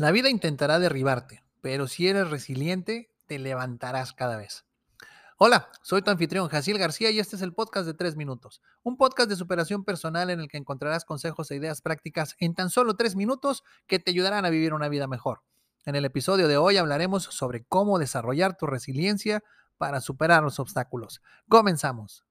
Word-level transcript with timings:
La 0.00 0.12
vida 0.12 0.30
intentará 0.30 0.78
derribarte, 0.78 1.44
pero 1.60 1.86
si 1.86 2.08
eres 2.08 2.30
resiliente, 2.30 3.10
te 3.26 3.38
levantarás 3.38 4.14
cada 4.14 4.38
vez. 4.38 4.64
Hola, 5.36 5.68
soy 5.82 6.00
tu 6.00 6.10
anfitrión 6.10 6.48
Jaciel 6.48 6.78
García 6.78 7.10
y 7.10 7.18
este 7.18 7.36
es 7.36 7.42
el 7.42 7.52
podcast 7.52 7.86
de 7.86 7.92
3 7.92 8.16
minutos, 8.16 8.62
un 8.82 8.96
podcast 8.96 9.28
de 9.28 9.36
superación 9.36 9.84
personal 9.84 10.30
en 10.30 10.40
el 10.40 10.48
que 10.48 10.56
encontrarás 10.56 11.04
consejos 11.04 11.50
e 11.50 11.56
ideas 11.56 11.82
prácticas 11.82 12.34
en 12.38 12.54
tan 12.54 12.70
solo 12.70 12.96
3 12.96 13.14
minutos 13.14 13.62
que 13.86 13.98
te 13.98 14.10
ayudarán 14.10 14.46
a 14.46 14.48
vivir 14.48 14.72
una 14.72 14.88
vida 14.88 15.06
mejor. 15.06 15.42
En 15.84 15.94
el 15.94 16.06
episodio 16.06 16.48
de 16.48 16.56
hoy 16.56 16.78
hablaremos 16.78 17.24
sobre 17.24 17.64
cómo 17.64 17.98
desarrollar 17.98 18.56
tu 18.56 18.64
resiliencia 18.64 19.44
para 19.76 20.00
superar 20.00 20.42
los 20.42 20.58
obstáculos. 20.60 21.20
Comenzamos. 21.46 22.24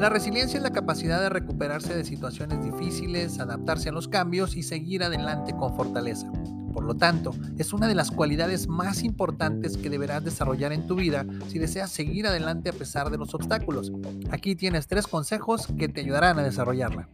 La 0.00 0.08
resiliencia 0.10 0.56
es 0.56 0.62
la 0.62 0.72
capacidad 0.72 1.20
de 1.20 1.28
recuperarse 1.28 1.94
de 1.96 2.04
situaciones 2.04 2.62
difíciles, 2.64 3.38
adaptarse 3.38 3.88
a 3.88 3.92
los 3.92 4.08
cambios 4.08 4.56
y 4.56 4.62
seguir 4.62 5.04
adelante 5.04 5.54
con 5.56 5.74
fortaleza. 5.76 6.30
Por 6.72 6.84
lo 6.84 6.94
tanto, 6.94 7.30
es 7.56 7.72
una 7.72 7.86
de 7.86 7.94
las 7.94 8.10
cualidades 8.10 8.66
más 8.66 9.04
importantes 9.04 9.76
que 9.76 9.88
deberás 9.88 10.24
desarrollar 10.24 10.72
en 10.72 10.88
tu 10.88 10.96
vida 10.96 11.24
si 11.46 11.60
deseas 11.60 11.92
seguir 11.92 12.26
adelante 12.26 12.70
a 12.70 12.72
pesar 12.72 13.10
de 13.10 13.18
los 13.18 13.32
obstáculos. 13.34 13.92
Aquí 14.30 14.56
tienes 14.56 14.88
tres 14.88 15.06
consejos 15.06 15.68
que 15.78 15.88
te 15.88 16.00
ayudarán 16.00 16.40
a 16.40 16.42
desarrollarla. 16.42 17.08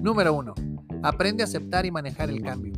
Número 0.00 0.34
1. 0.34 0.54
Aprende 1.04 1.44
a 1.44 1.46
aceptar 1.46 1.86
y 1.86 1.92
manejar 1.92 2.30
el 2.30 2.42
cambio. 2.42 2.72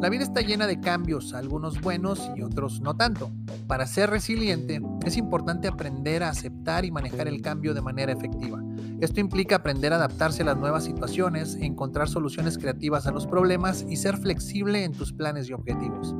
La 0.00 0.08
vida 0.08 0.24
está 0.24 0.40
llena 0.40 0.66
de 0.66 0.80
cambios, 0.80 1.34
algunos 1.34 1.80
buenos 1.80 2.30
y 2.36 2.42
otros 2.42 2.80
no 2.80 2.94
tanto. 2.96 3.30
Para 3.66 3.86
ser 3.86 4.10
resiliente 4.10 4.82
es 5.04 5.16
importante 5.16 5.68
aprender 5.68 6.22
a 6.22 6.30
aceptar 6.30 6.84
y 6.84 6.90
manejar 6.90 7.28
el 7.28 7.40
cambio 7.40 7.74
de 7.74 7.80
manera 7.80 8.12
efectiva. 8.12 8.62
Esto 9.04 9.20
implica 9.20 9.56
aprender 9.56 9.92
a 9.92 9.96
adaptarse 9.96 10.40
a 10.40 10.46
las 10.46 10.56
nuevas 10.56 10.84
situaciones, 10.84 11.56
encontrar 11.56 12.08
soluciones 12.08 12.56
creativas 12.56 13.06
a 13.06 13.10
los 13.10 13.26
problemas 13.26 13.84
y 13.86 13.96
ser 13.96 14.16
flexible 14.16 14.82
en 14.82 14.92
tus 14.92 15.12
planes 15.12 15.46
y 15.50 15.52
objetivos. 15.52 16.14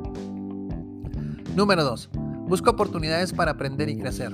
Número 1.55 1.83
2. 1.83 2.11
Busca 2.47 2.69
oportunidades 2.69 3.33
para 3.33 3.53
aprender 3.53 3.89
y 3.89 3.97
crecer. 3.97 4.33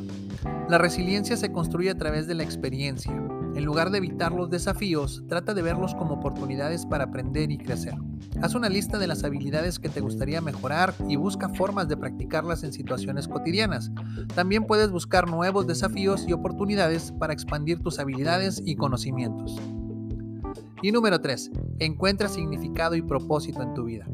La 0.67 0.77
resiliencia 0.77 1.37
se 1.37 1.53
construye 1.53 1.91
a 1.91 1.97
través 1.97 2.27
de 2.27 2.35
la 2.35 2.43
experiencia. 2.43 3.13
En 3.55 3.65
lugar 3.65 3.91
de 3.91 3.97
evitar 3.97 4.31
los 4.31 4.49
desafíos, 4.49 5.23
trata 5.27 5.53
de 5.53 5.61
verlos 5.61 5.93
como 5.93 6.15
oportunidades 6.15 6.85
para 6.85 7.05
aprender 7.05 7.51
y 7.51 7.57
crecer. 7.57 7.95
Haz 8.41 8.55
una 8.55 8.69
lista 8.69 8.97
de 8.97 9.07
las 9.07 9.23
habilidades 9.23 9.77
que 9.77 9.89
te 9.89 9.99
gustaría 9.99 10.39
mejorar 10.39 10.93
y 11.09 11.17
busca 11.17 11.49
formas 11.49 11.87
de 11.89 11.97
practicarlas 11.97 12.63
en 12.63 12.71
situaciones 12.71 13.27
cotidianas. 13.27 13.91
También 14.35 14.65
puedes 14.65 14.89
buscar 14.89 15.29
nuevos 15.29 15.67
desafíos 15.67 16.25
y 16.27 16.33
oportunidades 16.33 17.11
para 17.11 17.33
expandir 17.33 17.81
tus 17.81 17.99
habilidades 17.99 18.61
y 18.65 18.75
conocimientos. 18.75 19.59
Y 20.81 20.91
número 20.91 21.19
3. 21.19 21.51
Encuentra 21.79 22.29
significado 22.29 22.95
y 22.95 23.01
propósito 23.01 23.61
en 23.61 23.73
tu 23.73 23.83
vida. 23.83 24.07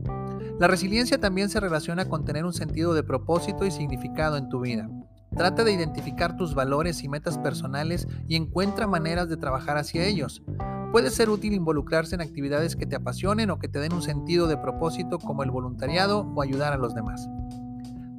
La 0.60 0.68
resiliencia 0.68 1.20
también 1.20 1.50
se 1.50 1.60
relaciona 1.60 2.06
con 2.06 2.26
tener 2.26 2.44
un 2.44 2.54
sentido 2.54 2.96
de 2.96 3.04
propósito 3.04 3.66
y 3.66 3.72
significado 3.72 4.38
en 4.38 4.50
tu 4.50 4.62
vida. 4.62 4.90
Trata 5.36 5.64
de 5.64 5.74
identificar 5.74 6.36
tus 6.38 6.56
valores 6.56 7.04
y 7.04 7.10
metas 7.10 7.38
personales 7.38 8.08
y 8.28 8.36
encuentra 8.36 8.88
maneras 8.88 9.30
de 9.30 9.38
trabajar 9.38 9.78
hacia 9.78 10.06
ellos. 10.06 10.44
Puede 10.92 11.10
ser 11.10 11.30
útil 11.30 11.54
involucrarse 11.54 12.16
en 12.16 12.22
actividades 12.22 12.76
que 12.76 12.86
te 12.86 12.96
apasionen 12.96 13.50
o 13.52 13.60
que 13.60 13.68
te 13.68 13.80
den 13.80 13.94
un 13.94 14.02
sentido 14.02 14.48
de 14.48 14.58
propósito 14.58 15.20
como 15.20 15.44
el 15.44 15.52
voluntariado 15.52 16.22
o 16.36 16.42
ayudar 16.42 16.74
a 16.74 16.78
los 16.78 16.96
demás. 16.96 17.28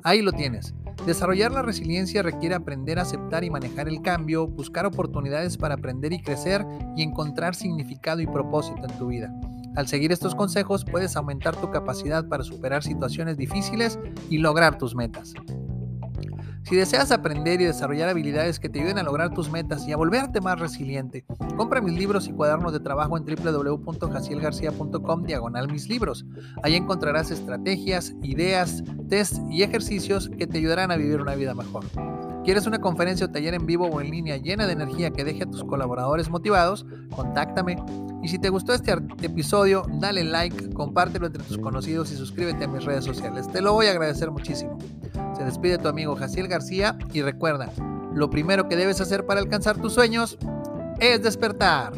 Ahí 0.05 0.23
lo 0.23 0.33
tienes. 0.33 0.75
Desarrollar 1.07 1.53
la 1.53 1.63
resiliencia 1.63 2.23
requiere 2.23 2.55
aprender 2.55 2.99
a 2.99 3.03
aceptar 3.03 3.45
y 3.45 3.51
manejar 3.51 3.89
el 3.89 4.03
cambio, 4.03 4.47
buscar 4.47 4.85
oportunidades 4.85 5.57
para 5.57 5.75
aprender 5.75 6.13
y 6.13 6.23
crecer 6.23 6.67
y 6.97 7.03
encontrar 7.03 7.55
significado 7.55 8.21
y 8.21 8.27
propósito 8.27 8.87
en 8.89 8.99
tu 8.99 9.07
vida. 9.07 9.33
Al 9.77 9.87
seguir 9.87 10.13
estos 10.13 10.35
consejos 10.35 10.85
puedes 10.85 11.17
aumentar 11.17 11.57
tu 11.57 11.71
capacidad 11.71 12.27
para 12.27 12.43
superar 12.43 12.83
situaciones 12.83 13.37
difíciles 13.37 13.99
y 14.29 14.39
lograr 14.39 14.77
tus 14.77 14.95
metas. 14.95 15.35
Si 16.69 16.77
deseas 16.77 17.11
aprender 17.13 17.63
y 17.63 17.65
desarrollar 17.65 18.11
habilidades 18.11 18.61
que 18.61 18.69
te 18.69 18.79
ayuden 18.81 18.99
a 18.99 19.03
lograr 19.03 19.33
tus 19.33 19.51
metas 19.51 19.89
y 19.89 19.93
a 19.93 19.97
volverte 19.97 20.43
más 20.43 20.61
resiliente, 20.61 21.25
compra 21.57 21.81
mis 21.81 21.99
libros 21.99 22.29
y 22.29 22.33
cuadernos 22.33 22.75
de 22.75 22.81
trabajo 22.81 23.17
en 23.17 23.25
www.jacielgarcia.com 23.25 25.23
diagonal 25.23 25.73
mis 25.73 25.89
libros. 25.89 26.27
Ahí 26.63 26.75
encontrarás 26.75 27.31
estrategias, 27.31 28.13
ideas, 28.23 28.85
tests 29.09 29.41
y 29.49 29.63
ejercicios 29.63 30.29
que 30.29 30.47
te 30.47 30.59
ayudarán 30.59 30.91
a 30.91 30.99
vivir 30.99 31.23
una 31.23 31.37
vida 31.37 31.55
mejor. 31.55 31.87
¿Quieres 32.45 32.67
una 32.67 32.83
conferencia 32.83 33.25
o 33.25 33.31
taller 33.31 33.55
en 33.55 33.65
vivo 33.65 33.87
o 33.87 34.03
en 34.03 34.11
línea 34.11 34.37
llena 34.37 34.67
de 34.67 34.75
energía 34.75 35.09
que 35.09 35.25
deje 35.25 35.45
a 35.45 35.51
tus 35.51 35.65
colaboradores 35.65 36.29
motivados? 36.29 36.85
Contáctame. 37.17 37.77
Y 38.23 38.29
si 38.29 38.39
te 38.39 38.51
gustó 38.51 38.75
este 38.75 38.93
episodio, 39.23 39.85
dale 40.01 40.23
like, 40.23 40.69
compártelo 40.75 41.29
entre 41.29 41.43
tus 41.45 41.57
conocidos 41.57 42.13
y 42.13 42.17
suscríbete 42.17 42.65
a 42.65 42.69
mis 42.69 42.85
redes 42.85 43.07
sociales. 43.07 43.49
Te 43.49 43.63
lo 43.63 43.73
voy 43.73 43.87
a 43.87 43.93
agradecer 43.93 44.31
muchísimo. 44.31 44.77
Se 45.39 45.45
despide 45.45 45.79
tu 45.79 45.87
amigo 45.89 46.17
Jaciel 46.17 46.49
García 46.49 46.99
y 47.13 47.23
recuerda, 47.23 47.71
lo 48.13 48.29
primero 48.29 48.69
que 48.69 48.75
debes 48.75 49.01
hacer 49.01 49.25
para 49.25 49.41
alcanzar 49.41 49.79
tus 49.79 49.95
sueños 49.95 50.37
es 50.99 51.23
despertar. 51.23 51.93